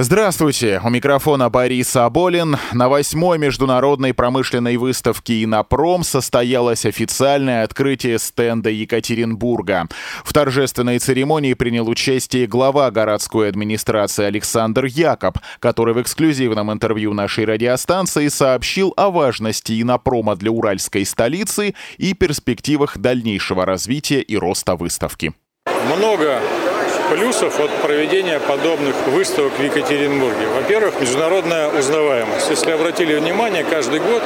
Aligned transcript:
Здравствуйте, 0.00 0.80
у 0.84 0.90
микрофона 0.90 1.50
Борис 1.50 1.96
Аболин. 1.96 2.56
На 2.72 2.88
восьмой 2.88 3.36
международной 3.36 4.14
промышленной 4.14 4.76
выставке 4.76 5.42
«Инопром» 5.42 6.04
состоялось 6.04 6.86
официальное 6.86 7.64
открытие 7.64 8.20
стенда 8.20 8.70
Екатеринбурга. 8.70 9.88
В 10.22 10.32
торжественной 10.32 11.00
церемонии 11.00 11.54
принял 11.54 11.88
участие 11.88 12.46
глава 12.46 12.92
городской 12.92 13.48
администрации 13.48 14.24
Александр 14.24 14.84
Якоб, 14.84 15.38
который 15.58 15.94
в 15.94 16.00
эксклюзивном 16.00 16.70
интервью 16.70 17.12
нашей 17.12 17.44
радиостанции 17.44 18.28
сообщил 18.28 18.94
о 18.96 19.10
важности 19.10 19.82
«Инопрома» 19.82 20.36
для 20.36 20.52
уральской 20.52 21.04
столицы 21.04 21.74
и 21.96 22.14
перспективах 22.14 22.98
дальнейшего 22.98 23.66
развития 23.66 24.20
и 24.20 24.36
роста 24.36 24.76
выставки. 24.76 25.34
Много 25.96 26.40
плюсов 27.10 27.58
от 27.60 27.70
проведения 27.82 28.38
подобных 28.40 28.94
выставок 29.06 29.52
в 29.58 29.62
Екатеринбурге. 29.62 30.46
Во-первых, 30.54 31.00
международная 31.00 31.68
узнаваемость. 31.68 32.50
Если 32.50 32.70
обратили 32.70 33.14
внимание, 33.16 33.64
каждый 33.64 34.00
год 34.00 34.22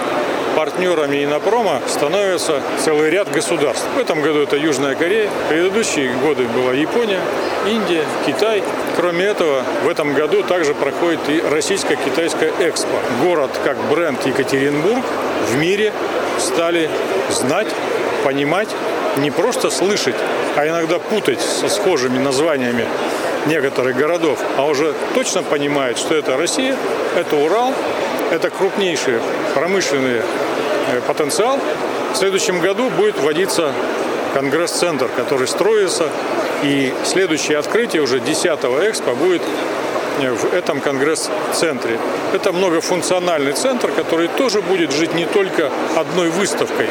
партнерами 0.56 1.24
Инопрома 1.24 1.80
становится 1.86 2.60
целый 2.84 3.10
ряд 3.10 3.30
государств. 3.30 3.86
В 3.96 3.98
этом 3.98 4.20
году 4.20 4.40
это 4.40 4.56
Южная 4.56 4.94
Корея, 4.94 5.28
в 5.28 5.48
предыдущие 5.48 6.12
годы 6.14 6.44
была 6.48 6.72
Япония, 6.72 7.20
Индия, 7.66 8.04
Китай. 8.26 8.62
Кроме 8.96 9.24
этого, 9.24 9.62
в 9.84 9.88
этом 9.88 10.12
году 10.12 10.42
также 10.42 10.74
проходит 10.74 11.20
и 11.28 11.40
российско-китайская 11.40 12.52
экспо. 12.60 12.96
Город 13.22 13.50
как 13.64 13.76
бренд 13.90 14.24
Екатеринбург 14.26 15.04
в 15.50 15.56
мире 15.56 15.92
стали 16.38 16.90
знать, 17.30 17.68
понимать 18.24 18.68
не 19.18 19.30
просто 19.30 19.70
слышать, 19.70 20.16
а 20.56 20.66
иногда 20.66 20.98
путать 20.98 21.40
со 21.40 21.68
схожими 21.68 22.18
названиями 22.18 22.86
некоторых 23.46 23.96
городов, 23.96 24.38
а 24.56 24.66
уже 24.66 24.94
точно 25.14 25.42
понимают, 25.42 25.98
что 25.98 26.14
это 26.14 26.36
Россия, 26.36 26.76
это 27.16 27.36
Урал, 27.36 27.72
это 28.30 28.50
крупнейший 28.50 29.14
промышленный 29.54 30.20
э, 30.20 31.00
потенциал. 31.06 31.58
В 32.12 32.16
следующем 32.16 32.60
году 32.60 32.90
будет 32.90 33.18
вводиться 33.18 33.72
конгресс-центр, 34.34 35.08
который 35.16 35.46
строится, 35.46 36.08
и 36.62 36.92
следующее 37.04 37.58
открытие 37.58 38.02
уже 38.02 38.18
10-го 38.18 38.88
экспо 38.88 39.14
будет 39.14 39.42
э, 40.20 40.30
в 40.30 40.54
этом 40.54 40.80
конгресс-центре. 40.80 41.98
Это 42.32 42.52
многофункциональный 42.52 43.52
центр, 43.52 43.90
который 43.90 44.28
тоже 44.28 44.62
будет 44.62 44.92
жить 44.92 45.14
не 45.14 45.26
только 45.26 45.70
одной 45.96 46.30
выставкой, 46.30 46.86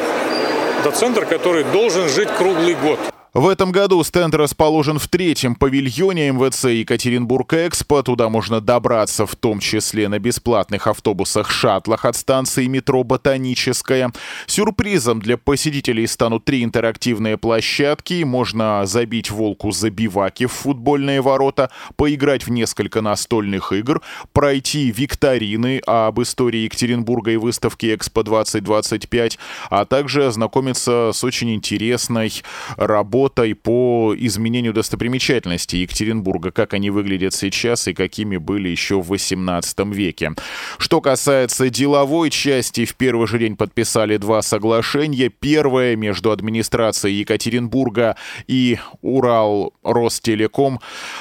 это 0.81 0.91
центр, 0.91 1.25
который 1.27 1.63
должен 1.63 2.09
жить 2.09 2.29
круглый 2.37 2.73
год. 2.73 2.99
В 3.33 3.47
этом 3.47 3.71
году 3.71 4.03
стенд 4.03 4.35
расположен 4.35 4.99
в 4.99 5.07
третьем 5.07 5.55
павильоне 5.55 6.33
МВЦ 6.33 6.65
Екатеринбург-Экспо. 6.65 8.03
Туда 8.03 8.27
можно 8.27 8.59
добраться 8.59 9.25
в 9.25 9.37
том 9.37 9.61
числе 9.61 10.09
на 10.09 10.19
бесплатных 10.19 10.85
автобусах-шаттлах 10.85 12.03
от 12.03 12.17
станции 12.17 12.65
метро 12.65 13.05
«Ботаническая». 13.05 14.11
Сюрпризом 14.47 15.21
для 15.21 15.37
посетителей 15.37 16.07
станут 16.07 16.43
три 16.43 16.61
интерактивные 16.61 17.37
площадки. 17.37 18.23
Можно 18.23 18.85
забить 18.85 19.31
волку 19.31 19.71
забиваки 19.71 20.47
в 20.47 20.51
футбольные 20.51 21.21
ворота, 21.21 21.71
поиграть 21.95 22.45
в 22.45 22.51
несколько 22.51 22.99
настольных 22.99 23.71
игр, 23.71 24.01
пройти 24.33 24.91
викторины 24.91 25.81
об 25.87 26.21
истории 26.21 26.65
Екатеринбурга 26.65 27.31
и 27.31 27.37
выставки 27.37 27.95
«Экспо-2025», 27.95 29.37
а 29.69 29.85
также 29.85 30.25
ознакомиться 30.25 31.11
с 31.13 31.23
очень 31.23 31.55
интересной 31.55 32.33
работой 32.75 33.20
работой 33.21 33.53
по 33.53 34.15
изменению 34.17 34.73
достопримечательностей 34.73 35.81
Екатеринбурга, 35.81 36.51
как 36.51 36.73
они 36.73 36.89
выглядят 36.89 37.35
сейчас 37.35 37.87
и 37.87 37.93
какими 37.93 38.37
были 38.37 38.69
еще 38.69 38.99
в 38.99 39.09
18 39.09 39.79
веке. 39.93 40.31
Что 40.79 41.01
касается 41.01 41.69
деловой 41.69 42.31
части, 42.31 42.85
в 42.85 42.95
первый 42.95 43.27
же 43.27 43.37
день 43.37 43.55
подписали 43.55 44.17
два 44.17 44.41
соглашения. 44.41 45.29
Первое 45.29 45.95
между 45.95 46.31
администрацией 46.31 47.19
Екатеринбурга 47.19 48.15
и 48.47 48.79
Урал 49.03 49.73
Ростелеком 49.83 50.79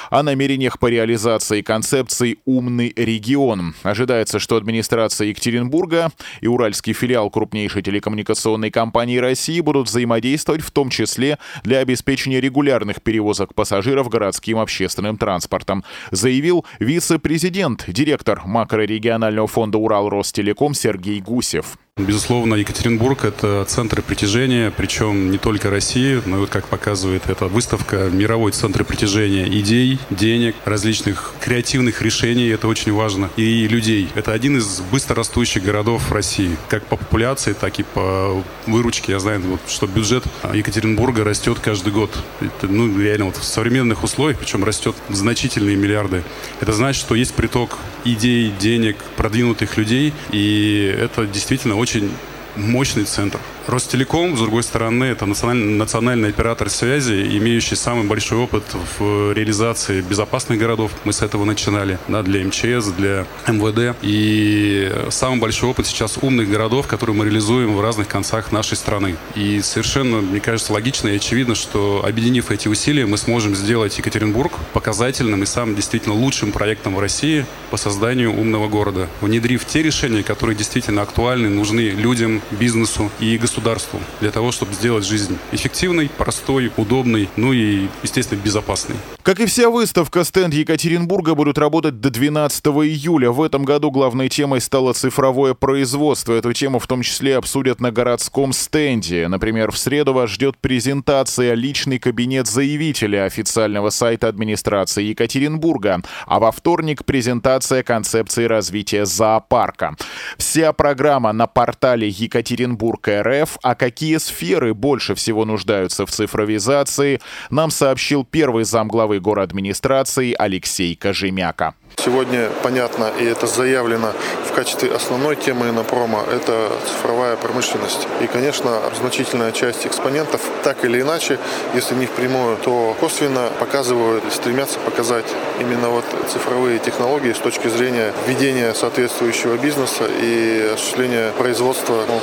о 0.09 0.23
намерениях 0.23 0.79
по 0.79 0.87
реализации 0.87 1.61
концепции 1.61 2.37
«Умный 2.45 2.93
регион». 2.95 3.75
Ожидается, 3.83 4.39
что 4.39 4.55
администрация 4.55 5.27
Екатеринбурга 5.27 6.11
и 6.41 6.47
уральский 6.47 6.93
филиал 6.93 7.29
крупнейшей 7.29 7.83
телекоммуникационной 7.83 8.71
компании 8.71 9.17
России 9.17 9.59
будут 9.59 9.87
взаимодействовать 9.87 10.63
в 10.63 10.71
том 10.71 10.89
числе 10.89 11.37
для 11.63 11.77
обеспечения 11.77 11.90
обеспечения 11.91 12.41
регулярных 12.41 13.01
перевозок 13.01 13.53
пассажиров 13.53 14.09
городским 14.09 14.57
общественным 14.57 15.17
транспортом, 15.17 15.83
заявил 16.11 16.65
вице-президент, 16.79 17.85
директор 17.87 18.41
макрорегионального 18.45 19.47
фонда 19.47 19.77
«Урал 19.77 20.09
Ростелеком» 20.09 20.73
Сергей 20.73 21.19
Гусев. 21.19 21.77
Безусловно, 21.97 22.55
Екатеринбург– 22.55 23.25
это 23.25 23.65
центр 23.67 24.01
притяжения, 24.01 24.71
причем 24.71 25.29
не 25.29 25.37
только 25.37 25.69
России, 25.69 26.21
но 26.25 26.37
и, 26.37 26.39
вот 26.39 26.49
как 26.49 26.69
показывает 26.69 27.23
эта 27.29 27.47
выставка, 27.47 28.09
мировой 28.09 28.53
центр 28.53 28.85
притяжения 28.85 29.45
идей, 29.59 29.99
денег, 30.09 30.55
различных 30.63 31.33
креативных 31.41 32.01
решений, 32.01 32.47
это 32.47 32.69
очень 32.69 32.93
важно, 32.93 33.29
и 33.35 33.67
людей. 33.67 34.07
Это 34.15 34.31
один 34.31 34.55
из 34.55 34.79
быстро 34.89 35.17
растущих 35.17 35.63
городов 35.63 36.13
России, 36.13 36.55
как 36.69 36.85
по 36.85 36.95
популяции, 36.95 37.51
так 37.51 37.77
и 37.77 37.83
по 37.83 38.41
выручке. 38.67 39.11
Я 39.11 39.19
знаю, 39.19 39.41
вот, 39.41 39.59
что 39.67 39.85
бюджет 39.85 40.23
Екатеринбурга 40.53 41.25
растет 41.25 41.59
каждый 41.59 41.91
год. 41.91 42.17
Это, 42.39 42.67
ну, 42.69 42.97
реально, 43.01 43.25
вот 43.25 43.35
в 43.35 43.43
современных 43.43 44.05
условиях, 44.05 44.39
причем 44.39 44.63
растет 44.63 44.95
значительные 45.09 45.75
миллиарды. 45.75 46.23
Это 46.61 46.71
значит, 46.71 47.01
что 47.01 47.15
есть 47.15 47.33
приток 47.33 47.77
идей, 48.05 48.53
денег, 48.57 48.95
продвинутых 49.17 49.75
людей, 49.75 50.13
и 50.31 50.95
это 50.97 51.27
действительно 51.27 51.80
очень 51.81 52.11
мощный 52.55 53.05
центр. 53.05 53.39
Ростелеком, 53.67 54.35
с 54.35 54.39
другой 54.39 54.63
стороны, 54.63 55.05
это 55.05 55.25
национальный, 55.25 55.75
национальный 55.75 56.29
оператор 56.29 56.69
связи, 56.69 57.37
имеющий 57.37 57.75
самый 57.75 58.05
большой 58.07 58.39
опыт 58.39 58.63
в 58.97 59.33
реализации 59.33 60.01
безопасных 60.01 60.59
городов. 60.59 60.91
Мы 61.03 61.13
с 61.13 61.21
этого 61.21 61.45
начинали, 61.45 61.99
да, 62.07 62.23
для 62.23 62.43
МЧС, 62.43 62.87
для 62.97 63.27
МВД. 63.47 63.95
И 64.01 64.91
самый 65.09 65.39
большой 65.39 65.69
опыт 65.69 65.85
сейчас 65.85 66.17
умных 66.21 66.49
городов, 66.49 66.87
которые 66.87 67.15
мы 67.15 67.25
реализуем 67.25 67.75
в 67.75 67.81
разных 67.81 68.07
концах 68.07 68.51
нашей 68.51 68.77
страны. 68.77 69.15
И 69.35 69.61
совершенно, 69.61 70.21
мне 70.21 70.39
кажется, 70.39 70.73
логично 70.73 71.09
и 71.09 71.17
очевидно, 71.17 71.53
что 71.53 72.03
объединив 72.05 72.49
эти 72.49 72.67
усилия, 72.67 73.05
мы 73.05 73.17
сможем 73.17 73.55
сделать 73.55 73.97
Екатеринбург 73.97 74.53
показательным 74.73 75.43
и 75.43 75.45
самым 75.45 75.75
действительно 75.75 76.15
лучшим 76.15 76.51
проектом 76.51 76.95
в 76.95 76.99
России 76.99 77.45
по 77.69 77.77
созданию 77.77 78.33
умного 78.33 78.67
города, 78.67 79.07
внедрив 79.21 79.65
те 79.65 79.83
решения, 79.83 80.23
которые 80.23 80.55
действительно 80.55 81.03
актуальны, 81.03 81.49
нужны 81.49 81.89
людям, 81.89 82.41
бизнесу 82.51 83.11
и 83.19 83.37
государству 83.37 83.50
государству 83.51 83.99
для 84.21 84.31
того, 84.31 84.51
чтобы 84.51 84.73
сделать 84.73 85.05
жизнь 85.05 85.37
эффективной, 85.51 86.09
простой, 86.09 86.71
удобной, 86.77 87.27
ну 87.35 87.51
и, 87.51 87.87
естественно, 88.01 88.39
безопасной. 88.39 88.95
Как 89.23 89.39
и 89.39 89.45
вся 89.45 89.69
выставка, 89.69 90.23
стенд 90.23 90.53
Екатеринбурга 90.53 91.35
будут 91.35 91.57
работать 91.57 91.99
до 91.99 92.09
12 92.09 92.65
июля. 92.65 93.29
В 93.29 93.41
этом 93.43 93.65
году 93.65 93.91
главной 93.91 94.29
темой 94.29 94.61
стало 94.61 94.93
цифровое 94.93 95.53
производство. 95.53 96.33
Эту 96.33 96.53
тему 96.53 96.79
в 96.79 96.87
том 96.87 97.01
числе 97.01 97.37
обсудят 97.37 97.81
на 97.81 97.91
городском 97.91 98.53
стенде. 98.53 99.27
Например, 99.27 99.71
в 99.71 99.77
среду 99.77 100.13
вас 100.13 100.29
ждет 100.29 100.57
презентация 100.57 101.53
«Личный 101.53 101.99
кабинет 101.99 102.47
заявителя» 102.47 103.25
официального 103.25 103.89
сайта 103.89 104.27
администрации 104.27 105.03
Екатеринбурга. 105.03 106.01
А 106.25 106.39
во 106.39 106.51
вторник 106.51 107.05
презентация 107.05 107.83
концепции 107.83 108.45
развития 108.45 109.05
зоопарка. 109.05 109.95
Вся 110.37 110.73
программа 110.73 111.31
на 111.31 111.47
портале 111.47 112.07
Екатеринбург 112.07 113.07
РФ 113.41 113.57
а 113.61 113.75
какие 113.75 114.17
сферы 114.17 114.73
больше 114.73 115.15
всего 115.15 115.45
нуждаются 115.45 116.05
в 116.05 116.11
цифровизации, 116.11 117.19
нам 117.49 117.71
сообщил 117.71 118.25
первый 118.25 118.63
замглавы 118.63 119.19
администрации 119.43 120.35
Алексей 120.37 120.95
Кожемяка. 120.95 121.75
Сегодня 122.03 122.49
понятно, 122.63 123.11
и 123.19 123.25
это 123.25 123.45
заявлено 123.45 124.13
в 124.49 124.53
качестве 124.53 124.91
основной 124.91 125.35
темы 125.35 125.69
Инопрома, 125.69 126.23
это 126.31 126.71
цифровая 126.87 127.35
промышленность. 127.35 128.07
И, 128.21 128.27
конечно, 128.27 128.81
значительная 128.99 129.51
часть 129.51 129.85
экспонентов, 129.85 130.41
так 130.63 130.83
или 130.83 131.01
иначе, 131.01 131.37
если 131.75 131.93
не 131.93 132.07
впрямую, 132.07 132.57
то 132.57 132.95
косвенно 132.99 133.51
показывают, 133.59 134.23
стремятся 134.33 134.79
показать 134.79 135.25
именно 135.59 135.89
вот 135.89 136.05
цифровые 136.33 136.79
технологии 136.79 137.33
с 137.33 137.37
точки 137.37 137.67
зрения 137.67 138.13
ведения 138.27 138.73
соответствующего 138.73 139.57
бизнеса 139.57 140.05
и 140.07 140.71
осуществления 140.73 141.31
производства 141.37 142.03
ну, 142.07 142.19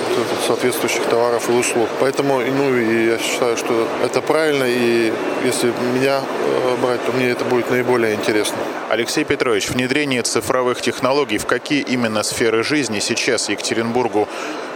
соответствующих 0.49 1.05
товаров 1.05 1.49
и 1.49 1.53
услуг. 1.53 1.89
Поэтому, 2.01 2.41
ну, 2.41 2.77
и 2.77 3.07
я 3.07 3.19
считаю, 3.19 3.57
что 3.57 3.87
это 4.05 4.23
правильно 4.23 4.65
и 4.67 5.13
если 5.45 5.73
меня 5.95 6.21
э, 6.21 6.77
брать, 6.83 7.05
то 7.05 7.13
мне 7.13 7.31
это 7.31 7.45
будет 7.45 7.71
наиболее 7.71 8.15
интересно. 8.15 8.57
Алексей 8.91 9.25
Петрович, 9.25 9.69
внедрение 9.69 10.23
цифровых 10.23 10.81
технологий 10.81 11.39
в 11.39 11.47
какие 11.47 11.83
именно 11.83 12.23
сферы 12.23 12.63
жизни 12.63 13.01
сейчас 13.01 13.49
Екатеринбургу 13.49 14.29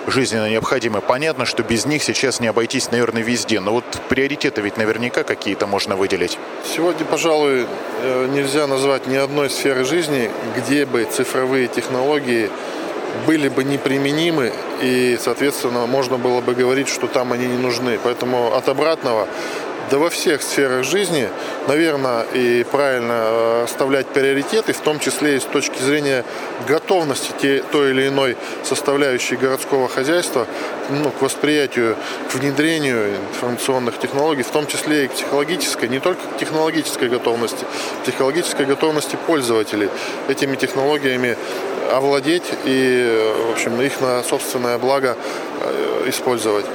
жизненно 0.06 0.49
необходимы. 0.49 1.00
Понятно, 1.00 1.47
что 1.47 1.62
без 1.62 1.87
них 1.87 2.03
сейчас 2.03 2.41
не 2.41 2.49
обойтись, 2.49 2.91
наверное, 2.91 3.23
везде. 3.23 3.61
Но 3.61 3.73
вот 3.73 3.85
приоритеты 4.09 4.61
ведь 4.61 4.76
наверняка 4.76 5.23
какие-то 5.23 5.67
можно 5.67 5.97
выделить. 5.97 6.38
Сегодня, 6.64 7.05
пожалуй, 7.05 7.67
э, 8.03 8.29
нельзя 8.32 8.67
назвать 8.67 9.06
ни 9.06 9.17
одной 9.17 9.50
сферы 9.50 9.85
жизни, 9.85 10.31
где 10.56 10.87
бы 10.87 11.05
цифровые 11.05 11.69
технологии 11.69 12.50
были 13.26 13.49
бы 13.49 13.62
неприменимы 13.62 14.53
и, 14.81 15.19
соответственно, 15.20 15.87
можно 15.87 16.17
было 16.17 16.41
бы 16.41 16.55
говорить, 16.55 16.88
что 16.88 17.06
там 17.06 17.32
они 17.32 17.47
не 17.47 17.59
нужны. 17.59 17.99
Поэтому 18.03 18.55
от 18.55 18.69
обратного 18.69 19.29
да 19.90 19.99
во 19.99 20.11
всех 20.11 20.43
сферах 20.43 20.84
жизни, 20.84 21.29
наверное, 21.69 22.25
и 22.34 22.64
правильно 22.64 23.12
э, 23.12 23.64
оставлять 23.64 24.06
приоритеты, 24.06 24.73
в 24.73 24.81
том 24.81 24.99
числе 24.99 25.37
и 25.37 25.40
с 25.40 25.44
точки 25.44 25.81
зрения 25.82 26.25
готовности 26.67 27.32
те, 27.40 27.62
той 27.73 27.90
или 27.90 28.08
иной 28.08 28.37
составляющей 28.64 29.37
городского 29.37 29.88
хозяйства 29.88 30.46
ну, 30.90 31.11
к 31.11 31.23
восприятию, 31.23 31.96
к 32.31 32.34
внедрению 32.34 33.17
информационных 33.32 33.99
технологий, 33.99 34.43
в 34.43 34.50
том 34.50 34.67
числе 34.67 35.05
и 35.05 35.08
к 35.08 35.12
психологической, 35.12 35.88
не 35.88 36.00
только 36.00 36.20
к 36.26 36.38
технологической 36.38 37.08
готовности, 37.08 37.64
психологической 38.05 38.67
готовности 38.67 39.17
пользователей 39.26 39.88
этими 40.28 40.56
технологиями 40.56 41.37
овладеть 41.93 42.44
и, 42.64 43.32
в 43.49 43.52
общем, 43.52 43.81
их 43.81 44.00
на 44.00 44.23
собственное 44.23 44.78
благо 44.78 45.17
э, 45.17 45.51
использовать. 46.06 46.67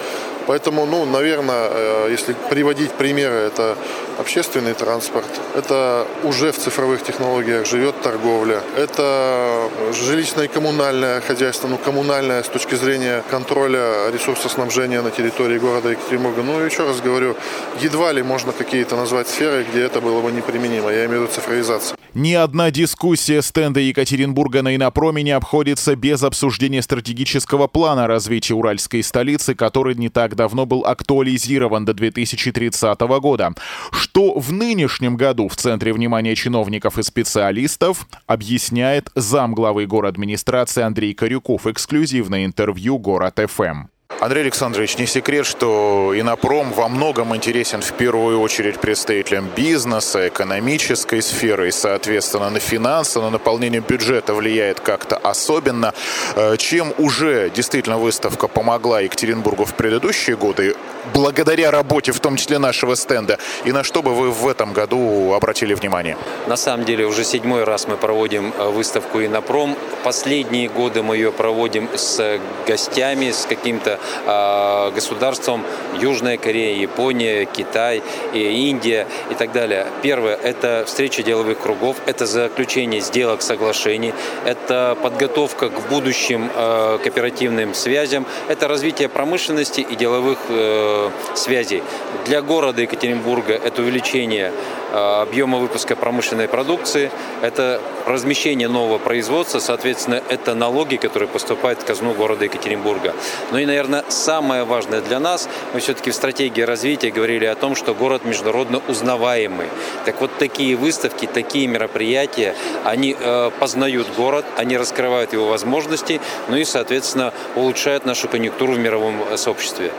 Поэтому, 0.48 0.86
ну, 0.86 1.06
наверное, 1.06 1.70
э, 1.70 2.08
если 2.10 2.34
приводить 2.50 2.92
примеры, 2.92 3.36
это 3.36 3.76
общественный 4.18 4.74
транспорт, 4.74 5.28
это 5.56 6.08
уже 6.24 6.52
в 6.54 6.58
цифровых 6.58 7.04
технологиях 7.04 7.66
живет 7.68 8.02
торговля, 8.02 8.62
это 8.78 9.70
жилищное 9.94 10.46
и 10.46 10.48
коммунальное 10.48 11.20
хозяйство, 11.20 11.68
ну, 11.68 11.78
коммунальное 11.78 12.42
с 12.44 12.48
точки 12.48 12.76
зрения 12.76 13.24
контроля 13.30 14.10
ресурсоснабжения 14.14 15.02
на 15.02 15.12
территории 15.12 15.60
города 15.60 15.90
Екатеринбурга. 15.90 16.44
Ну, 16.44 16.60
еще 16.62 16.86
раз 16.88 17.02
говорю, 17.02 17.36
едва 17.82 18.14
ли 18.14 18.24
можно 18.24 18.54
какие-то 18.54 18.96
назвать 18.96 19.28
сферы, 19.28 19.66
где 19.70 19.82
это 19.82 20.00
было 20.00 20.22
бы 20.22 20.32
неприменимо. 20.32 20.90
Я 20.92 21.06
имею 21.06 21.20
в 21.20 21.24
виду 21.24 21.34
цифровизацию. 21.34 21.98
Ни 22.14 22.34
одна 22.34 22.72
дискуссия 22.72 23.42
стенда 23.42 23.80
Екатеринбурга 23.80 24.62
на 24.62 24.76
Инопроме 24.76 25.24
не 25.24 25.32
обходится 25.32 25.96
без 25.96 26.24
обсуждения 26.24 26.82
стратегического 26.82 27.68
плана 27.68 28.08
развития 28.08 28.56
уральской 28.78 29.02
столицы, 29.02 29.56
который 29.56 29.96
не 29.96 30.10
так 30.10 30.36
давно 30.36 30.68
был 30.68 30.86
актуализирован 30.86 31.84
до 31.84 31.94
2030 31.94 33.00
года. 33.20 33.54
Что 33.92 34.40
в 34.40 34.54
нынешнем 34.54 35.18
году 35.18 35.48
в 35.48 35.56
центре 35.56 35.94
внимания 35.94 36.36
чиновников 36.36 37.00
и 37.00 37.04
специалистов, 37.04 38.08
объясняет 38.28 39.10
замглавы 39.16 39.88
город 39.88 40.08
администрации 40.08 40.84
Андрей 40.84 41.14
Корюков. 41.14 41.66
Эксклюзивное 41.66 42.46
интервью 42.46 43.00
«Город 43.00 43.40
ФМ». 43.50 43.97
Андрей 44.20 44.42
Александрович, 44.42 44.98
не 44.98 45.06
секрет, 45.06 45.46
что 45.46 46.12
Инопром 46.16 46.72
во 46.72 46.88
многом 46.88 47.36
интересен 47.36 47.82
в 47.82 47.94
первую 47.94 48.40
очередь 48.40 48.80
представителям 48.80 49.48
бизнеса, 49.56 50.28
экономической 50.28 51.22
сферы 51.22 51.68
и, 51.68 51.72
соответственно, 51.72 52.50
на 52.50 52.60
финансы, 52.60 53.20
на 53.20 53.30
наполнение 53.30 53.80
бюджета 53.80 54.34
влияет 54.34 54.80
как-то 54.80 55.18
особенно. 55.18 55.94
Э, 56.36 56.58
чем 56.58 56.94
уже 56.98 57.52
действительно 57.52 58.00
выставка 58.00 58.48
помогла 58.48 59.02
Екатеринбургу 59.02 59.66
в 59.66 59.76
предыдущие 59.76 60.36
годы, 60.36 60.76
благодаря 61.14 61.72
работе, 61.72 62.12
в 62.12 62.20
том 62.20 62.38
числе 62.38 62.58
нашего 62.58 62.96
стенда, 62.96 63.38
и 63.66 63.72
на 63.72 63.84
что 63.84 64.02
бы 64.02 64.14
вы 64.14 64.32
в 64.32 64.48
этом 64.48 64.74
году 64.74 65.34
обратили 65.34 65.74
внимание? 65.74 66.18
На 66.48 66.58
самом 66.58 66.86
деле 66.86 67.06
уже 67.06 67.24
седьмой 67.24 67.64
раз 67.64 67.88
мы 67.88 67.98
проводим 67.98 68.54
э, 68.58 68.70
выставку 68.70 69.24
Инопром. 69.24 69.76
Последние 70.04 70.70
годы 70.70 71.04
мы 71.04 71.18
ее 71.18 71.32
проводим 71.32 71.90
с 71.96 72.40
гостями, 72.68 73.32
с 73.32 73.46
каким-то 73.46 74.00
э, 74.26 74.92
государством 74.94 75.64
Южная 76.00 76.38
Корея, 76.38 76.76
Япония, 76.78 77.46
Китай, 77.46 78.02
и 78.34 78.70
Индия 78.70 79.08
и 79.32 79.36
так 79.36 79.52
далее. 79.52 79.88
Первое– 80.02 80.36
это 80.44 80.84
встреча 80.86 81.24
деловых 81.24 81.60
кругов, 81.60 81.98
это 82.06 82.26
заключение 82.26 83.02
сделок, 83.02 83.42
соглашений, 83.42 84.14
это 84.46 84.98
подготовка 85.02 85.70
к 85.70 85.88
будущим 85.90 86.50
э, 86.54 87.00
кооперативным 87.04 87.74
связям, 87.74 88.26
это 88.48 88.68
развитие 88.68 89.10
промышленности 89.10 89.82
и 89.82 89.96
деловых 89.96 90.40
э, 90.50 90.97
связей. 91.36 91.84
Для 92.26 92.42
города 92.42 92.82
Екатеринбурга 92.82 93.54
это 93.54 93.82
увеличение 93.82 94.52
Э, 94.92 95.22
объема 95.22 95.58
выпуска 95.58 95.96
промышленной 95.98 96.48
продукции, 96.48 97.12
это 97.42 97.82
размещение 98.06 98.70
нового 98.70 99.00
производства, 99.00 99.60
соответственно, 99.60 100.22
это 100.30 100.56
налоги, 100.56 100.96
которые 100.96 101.28
поступают 101.28 101.82
в 101.82 101.86
казну 101.86 102.14
города 102.14 102.46
Екатеринбурга. 102.46 103.14
Ну 103.52 103.58
и, 103.58 103.66
наверное, 103.66 104.06
самое 104.08 104.64
важное 104.64 105.02
для 105.02 105.20
нас, 105.20 105.50
мы 105.74 105.82
все-таки 105.82 106.12
в 106.12 106.16
стратегии 106.16 106.62
развития 106.62 107.12
говорили 107.12 107.46
о 107.46 107.56
том, 107.56 107.76
что 107.76 107.94
город 107.94 108.24
международно 108.24 108.82
узнаваемый. 108.88 109.68
Так 110.06 110.22
вот, 110.22 110.32
такие 110.38 110.78
выставки, 110.78 111.26
такие 111.26 111.68
мероприятия, 111.68 112.56
они 112.86 113.16
э, 113.20 113.52
познают 113.60 114.08
город, 114.16 114.46
они 114.56 114.78
раскрывают 114.78 115.34
его 115.34 115.48
возможности, 115.48 116.22
ну 116.48 116.56
и, 116.56 116.64
соответственно, 116.64 117.34
улучшают 117.56 118.06
нашу 118.06 118.30
конъюнктуру 118.30 118.74
в 118.74 118.80
мировом 118.80 119.22
сообществе. 119.36 119.92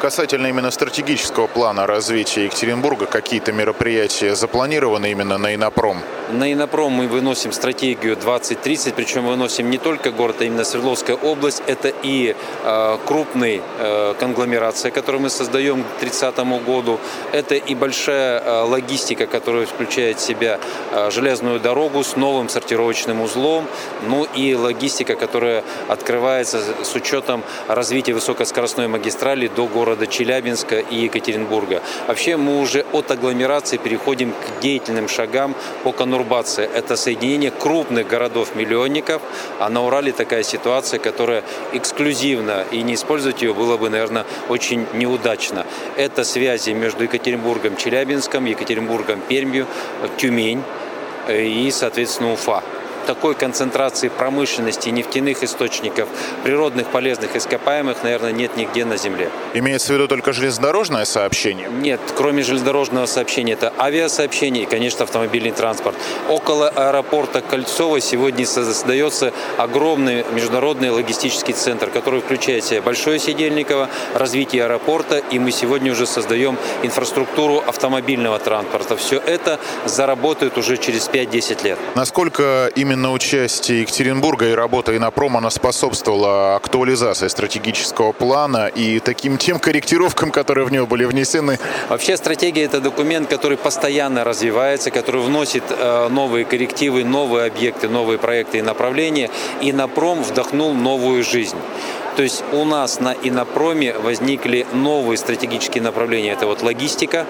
Касательно 0.00 0.48
именно 0.48 0.70
стратегического 0.70 1.46
плана 1.46 1.86
развития 1.86 2.44
Екатеринбурга, 2.44 3.06
какие-то 3.06 3.52
мероприятия 3.52 4.34
запланированы 4.34 5.10
именно 5.10 5.38
на 5.38 5.54
Инопром? 5.54 6.02
На 6.30 6.52
Инопром 6.52 6.92
мы 6.92 7.06
выносим 7.06 7.52
стратегию 7.52 8.16
2030, 8.16 8.94
причем 8.94 9.26
выносим 9.26 9.70
не 9.70 9.78
только 9.78 10.10
город, 10.10 10.36
а 10.40 10.44
именно 10.44 10.64
Свердловская 10.64 11.14
область. 11.14 11.62
Это 11.68 11.92
и 12.02 12.34
э, 12.64 12.98
крупный 13.06 13.62
э, 13.78 14.14
конгломерация, 14.18 14.90
которую 14.90 15.22
мы 15.22 15.30
создаем 15.30 15.84
к 15.84 16.00
30 16.00 16.36
году. 16.66 16.98
Это 17.30 17.54
и 17.54 17.76
большая 17.76 18.40
э, 18.40 18.62
логистика, 18.62 19.28
которая 19.28 19.66
включает 19.66 20.18
в 20.18 20.20
себя 20.20 20.58
э, 20.90 21.10
железную 21.12 21.60
дорогу 21.60 22.02
с 22.02 22.16
новым 22.16 22.48
сортировочным 22.48 23.20
узлом, 23.20 23.68
ну 24.08 24.26
и 24.34 24.56
логистика, 24.56 25.14
которая 25.14 25.62
открывается 25.86 26.60
с 26.82 26.92
учетом 26.96 27.44
развития 27.68 28.14
высокоскоростной 28.14 28.88
магистрали 28.88 29.46
до 29.46 29.68
города 29.68 30.08
Челябинска 30.08 30.80
и 30.80 31.04
Екатеринбурга. 31.04 31.82
Вообще 32.08 32.36
мы 32.36 32.60
уже 32.60 32.84
от 32.92 33.12
агломерации 33.12 33.76
переходим 33.76 34.32
к 34.32 34.60
деятельным 34.60 35.08
шагам 35.08 35.54
по 35.84 35.92
конурбации 35.92 36.15
конурбация– 36.16 36.66
это 36.74 36.96
соединение 36.96 37.50
крупных 37.50 38.08
городов-миллионников, 38.08 39.20
а 39.58 39.68
на 39.68 39.84
Урале 39.84 40.12
такая 40.12 40.42
ситуация, 40.42 40.98
которая 40.98 41.42
эксклюзивна, 41.74 42.64
и 42.70 42.82
не 42.82 42.94
использовать 42.94 43.42
ее 43.42 43.52
было 43.52 43.76
бы, 43.76 43.90
наверное, 43.90 44.24
очень 44.48 44.86
неудачно. 44.94 45.66
Это 45.98 46.24
связи 46.24 46.70
между 46.70 47.02
Екатеринбургом, 47.02 47.76
Челябинском, 47.76 48.46
Екатеринбургом, 48.46 49.20
Пермью, 49.28 49.66
Тюмень 50.16 50.62
э, 51.28 51.44
и, 51.44 51.70
соответственно, 51.70 52.32
Уфа 52.32 52.62
такой 53.06 53.34
концентрации 53.34 54.08
промышленности, 54.08 54.90
нефтяных 54.90 55.42
источников, 55.42 56.08
природных 56.44 56.88
полезных 56.88 57.36
ископаемых, 57.36 58.02
наверное, 58.02 58.32
нет 58.32 58.56
нигде 58.56 58.84
на 58.84 58.96
Земле. 58.96 59.30
Имеется 59.54 59.92
в 59.92 59.96
виду 59.96 60.08
только 60.08 60.32
железнодорожное 60.32 61.04
сообщение? 61.04 61.68
Нет, 61.68 62.00
кроме 62.16 62.42
железнодорожного 62.42 63.06
сообщения, 63.06 63.52
это 63.52 63.72
авиасообщение 63.78 64.64
и, 64.64 64.66
конечно, 64.66 65.04
автомобильный 65.04 65.52
транспорт. 65.52 65.96
Около 66.28 66.68
аэропорта 66.68 67.40
Кольцова 67.40 68.00
сегодня 68.00 68.44
создается 68.46 69.32
огромный 69.56 70.24
международный 70.32 70.90
логистический 70.90 71.54
центр, 71.54 71.90
который 71.90 72.20
включает 72.20 72.64
в 72.64 72.68
себя 72.68 72.82
Большое 72.82 73.18
Сидельниково, 73.18 73.88
развитие 74.14 74.64
аэропорта, 74.64 75.18
и 75.18 75.38
мы 75.38 75.52
сегодня 75.52 75.92
уже 75.92 76.06
создаем 76.06 76.58
инфраструктуру 76.82 77.62
автомобильного 77.66 78.38
транспорта. 78.38 78.96
Все 78.96 79.18
это 79.18 79.60
заработает 79.84 80.58
уже 80.58 80.76
через 80.76 81.08
5-10 81.08 81.64
лет. 81.64 81.78
Насколько 81.94 82.70
именно 82.74 82.95
именно 82.96 83.12
участие 83.12 83.82
Екатеринбурга 83.82 84.48
и 84.48 84.52
работа 84.54 84.96
Инопрома 84.96 85.38
она 85.38 85.50
способствовала 85.50 86.56
актуализации 86.56 87.28
стратегического 87.28 88.12
плана 88.12 88.68
и 88.68 89.00
таким 89.00 89.36
тем 89.36 89.58
корректировкам, 89.58 90.30
которые 90.30 90.64
в 90.64 90.72
него 90.72 90.86
были 90.86 91.04
внесены? 91.04 91.58
Вообще 91.90 92.16
стратегия– 92.16 92.62
это 92.64 92.80
документ, 92.80 93.28
который 93.28 93.58
постоянно 93.58 94.24
развивается, 94.24 94.90
который 94.90 95.20
вносит 95.20 95.64
э, 95.68 96.08
новые 96.08 96.46
коррективы, 96.46 97.04
новые 97.04 97.48
объекты, 97.48 97.90
новые 97.90 98.18
проекты 98.18 98.58
и 98.58 98.62
направления. 98.62 99.28
Инопром 99.60 100.22
вдохнул 100.22 100.72
новую 100.72 101.22
жизнь. 101.22 101.58
То 102.16 102.22
есть 102.22 102.42
у 102.52 102.64
нас 102.64 102.98
на 102.98 103.12
Инопроме 103.12 103.92
возникли 103.92 104.66
новые 104.72 105.18
стратегические 105.18 105.82
направления. 105.82 106.32
Это 106.32 106.46
вот 106.46 106.62
логистика, 106.62 107.26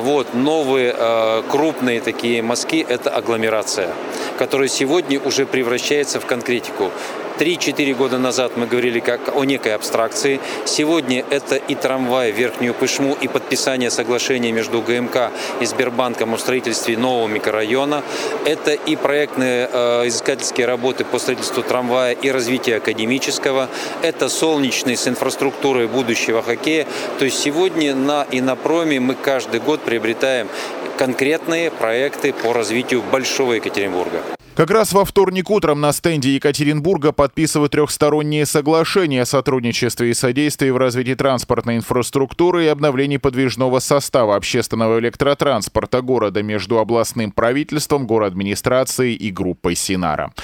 вот, 0.00 0.34
новые 0.34 0.94
э, 0.96 1.42
крупные 1.50 2.00
такие 2.00 2.42
мазки– 2.42 2.84
это 2.88 3.10
агломерация, 3.10 3.90
которая 4.38 4.68
сегодня 4.68 5.20
уже 5.20 5.44
превращается 5.46 6.18
в 6.18 6.26
конкретику. 6.26 6.90
3-4 7.38 7.94
года 7.94 8.18
назад 8.18 8.56
мы 8.56 8.66
говорили 8.66 9.00
как 9.00 9.34
о 9.34 9.44
некой 9.44 9.74
абстракции. 9.74 10.40
Сегодня 10.64 11.24
это 11.30 11.56
и 11.56 11.74
трамвай 11.74 12.32
в 12.32 12.36
Верхнюю 12.36 12.74
Пышму, 12.74 13.16
и 13.20 13.28
подписание 13.28 13.90
соглашения 13.90 14.52
между 14.52 14.80
ГМК 14.80 15.30
и 15.60 15.66
Сбербанком 15.66 16.34
о 16.34 16.38
строительстве 16.38 16.96
нового 16.96 17.28
микрорайона. 17.28 18.02
Это 18.44 18.72
и 18.72 18.96
проектные 18.96 19.68
э, 19.72 20.08
изыскательские 20.08 20.66
работы 20.66 21.04
по 21.04 21.18
строительству 21.18 21.62
трамвая 21.62 22.12
и 22.12 22.30
развитию 22.30 22.78
академического. 22.78 23.68
Это 24.02 24.28
солнечный 24.28 24.96
с 24.96 25.08
инфраструктурой 25.08 25.86
будущего 25.86 26.42
хоккея. 26.42 26.86
То 27.18 27.24
есть 27.24 27.40
сегодня 27.40 27.94
на 27.94 28.26
Инопроме 28.30 29.00
мы 29.00 29.14
каждый 29.14 29.60
год 29.60 29.80
приобретаем 29.80 30.48
конкретные 30.98 31.70
проекты 31.70 32.32
по 32.32 32.52
развитию 32.52 33.02
Большого 33.02 33.54
Екатеринбурга. 33.54 34.22
Как 34.54 34.70
раз 34.70 34.92
во 34.92 35.06
вторник 35.06 35.48
утром 35.48 35.80
на 35.80 35.94
стенде 35.94 36.34
Екатеринбурга 36.34 37.12
подписывают 37.12 37.72
трехсторонние 37.72 38.44
соглашения 38.44 39.22
о 39.22 39.26
сотрудничестве 39.26 40.10
и 40.10 40.14
содействии 40.14 40.68
в 40.68 40.76
развитии 40.76 41.14
транспортной 41.14 41.76
инфраструктуры 41.76 42.66
и 42.66 42.68
обновлении 42.68 43.16
подвижного 43.16 43.78
состава 43.78 44.36
общественного 44.36 44.98
электротранспорта 44.98 46.02
города 46.02 46.42
между 46.42 46.78
областным 46.78 47.32
правительством, 47.32 48.06
администрацией 48.22 49.14
и 49.14 49.30
группой 49.30 49.74
Синара. 49.74 50.34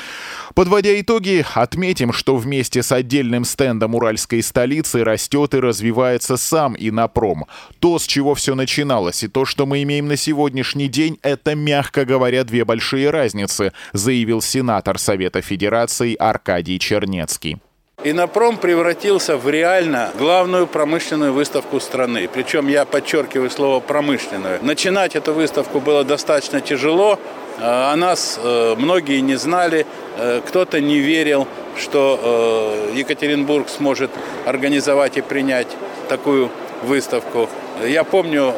Подводя 0.55 0.99
итоги, 0.99 1.45
отметим, 1.55 2.15
что 2.15 2.37
вместе 2.37 2.83
с 2.83 2.91
отдельным 2.91 3.45
стендом 3.45 3.95
уральской 3.95 4.43
столицы 4.43 5.05
растет 5.05 5.53
и 5.53 5.61
развивается 5.61 6.39
сам 6.39 6.75
Инопром. 6.79 7.45
То, 7.79 7.99
с 7.99 8.07
чего 8.07 8.35
все 8.35 8.55
начиналось, 8.55 9.23
и 9.23 9.29
то, 9.29 9.45
что 9.45 9.67
мы 9.67 9.83
имеем 9.83 10.09
на 10.09 10.17
сегодняшний 10.17 10.89
день, 10.89 11.19
это, 11.23 11.55
мягко 11.55 12.07
говоря, 12.07 12.43
две 12.45 12.65
большие 12.65 13.11
разницы, 13.11 13.73
заявил 13.99 14.41
сенатор 14.41 14.99
Совета 14.99 15.43
Федерации 15.43 16.15
Аркадий 16.15 16.79
Чернецкий. 16.79 17.59
Инопром 18.05 18.59
превратился 18.59 19.37
в 19.37 19.51
реально 19.51 20.13
главную 20.17 20.69
промышленную 20.69 21.33
выставку 21.33 21.81
страны. 21.81 22.29
Причем 22.33 22.69
я 22.69 22.85
подчеркиваю 22.85 23.51
слово 23.51 23.81
«промышленную». 23.81 24.61
Начинать 24.63 25.17
эту 25.17 25.35
выставку 25.35 25.81
было 25.81 26.05
достаточно 26.05 26.61
тяжело. 26.61 27.19
Э, 27.59 27.93
о 27.93 27.97
нас 27.97 28.39
э, 28.41 28.77
многие 28.79 29.19
не 29.21 29.35
знали, 29.35 29.85
э, 30.17 30.41
кто-то 30.47 30.81
не 30.81 31.01
верил, 31.01 31.49
что 31.77 32.91
Екатеринбург 32.95 33.69
сможет 33.69 34.11
организовать 34.47 35.17
и 35.17 35.21
принять 35.21 35.69
такую 36.09 36.51
выставку. 36.83 37.49
Я 37.87 38.03
помню, 38.03 38.53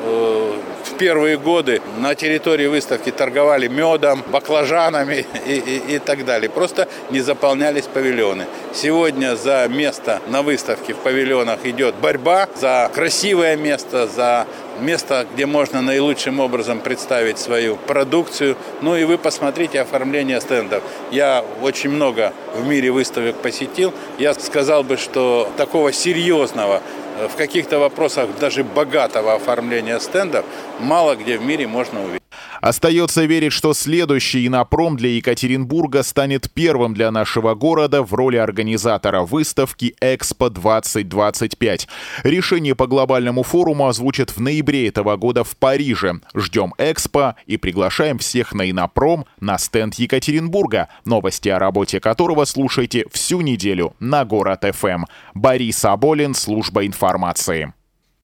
первые 1.00 1.38
годы 1.38 1.80
на 1.99 2.14
территории 2.14 2.66
выставки 2.66 3.11
торговали 3.11 3.69
медом, 3.69 4.23
баклажанами 4.30 5.25
и, 5.47 5.54
и, 5.54 5.95
и 5.95 5.99
так 5.99 6.26
далее. 6.26 6.50
Просто 6.50 6.88
не 7.09 7.21
заполнялись 7.21 7.85
павильоны. 7.85 8.45
Сегодня 8.75 9.35
за 9.35 9.66
место 9.71 10.21
на 10.28 10.42
выставке 10.42 10.92
в 10.92 10.99
павильонах 10.99 11.64
идет 11.64 11.95
борьба 11.95 12.50
за 12.54 12.90
красивое 12.95 13.57
место, 13.57 14.07
за 14.09 14.47
место, 14.80 15.26
где 15.33 15.47
можно 15.47 15.80
наилучшим 15.80 16.38
образом 16.38 16.80
представить 16.80 17.38
свою 17.38 17.76
продукцию. 17.76 18.57
Ну 18.83 18.95
и 18.95 19.04
вы 19.04 19.16
посмотрите 19.16 19.80
оформление 19.80 20.40
стендов. 20.42 20.83
Я 21.11 21.45
очень 21.62 21.90
много 21.90 22.35
в 22.54 22.66
мире 22.66 22.90
выставок 22.90 23.37
посетил. 23.37 23.95
Я 24.19 24.35
сказал 24.35 24.85
бы, 24.85 24.99
что 24.99 25.50
такого 25.57 25.92
серьезного 25.92 26.83
в 27.28 27.36
каких-то 27.36 27.78
вопросах 27.78 28.28
даже 28.38 28.64
богатого 28.64 29.34
оформления 29.34 29.98
стендов 30.00 30.44
мало 30.78 31.16
где 31.16 31.38
в 31.38 31.42
мире 31.42 31.66
можно 31.66 32.00
увидеть. 32.02 32.19
Остается 32.60 33.24
верить, 33.24 33.52
что 33.52 33.72
следующий 33.72 34.46
инопром 34.46 34.96
для 34.96 35.10
Екатеринбурга 35.10 36.02
станет 36.02 36.50
первым 36.52 36.92
для 36.92 37.10
нашего 37.10 37.54
города 37.54 38.02
в 38.02 38.12
роли 38.12 38.36
организатора 38.36 39.22
выставки 39.22 39.94
Экспо 40.00 40.50
2025. 40.50 41.88
Решение 42.22 42.74
по 42.74 42.86
глобальному 42.86 43.42
форуму 43.42 43.88
озвучат 43.88 44.36
в 44.36 44.40
ноябре 44.40 44.88
этого 44.88 45.16
года 45.16 45.42
в 45.42 45.56
Париже. 45.56 46.20
Ждем 46.34 46.74
Экспо 46.76 47.36
и 47.46 47.56
приглашаем 47.56 48.18
всех 48.18 48.52
на 48.52 48.70
инопром 48.70 49.24
на 49.40 49.56
стенд 49.56 49.94
Екатеринбурга, 49.94 50.88
новости 51.04 51.48
о 51.48 51.58
работе 51.58 51.98
которого 52.00 52.44
слушайте 52.44 53.06
всю 53.10 53.40
неделю 53.40 53.94
на 54.00 54.24
Город 54.24 54.64
ФМ. 54.70 55.04
Борис 55.34 55.84
Аболин, 55.84 56.34
служба 56.34 56.86
информации. 56.86 57.72